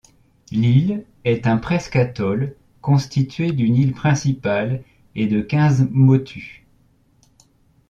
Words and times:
L'île 0.51 1.05
est 1.25 1.45
un 1.45 1.57
presqu'atoll 1.57 2.55
constitué 2.81 3.51
d'une 3.51 3.75
île 3.75 3.93
principale 3.93 4.83
et 5.13 5.27
de 5.27 5.41
quinze 5.41 5.87
motu. 5.91 6.65